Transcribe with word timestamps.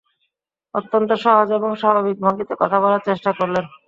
অত্যন্ত 0.75 1.09
সহজ 1.23 1.47
এবং 1.51 1.69
স্বাভাবিক 1.75 2.17
ভঙ্গিতে 2.19 2.53
কথা 2.61 2.77
বলার 2.83 3.01
চেষ্টা 3.07 3.31
করলেন। 3.39 3.65